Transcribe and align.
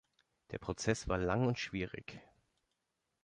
Der 0.49 0.57
Prozess 0.57 1.07
war 1.09 1.19
lang 1.19 1.45
und 1.45 1.59
schwierig. 1.59 2.19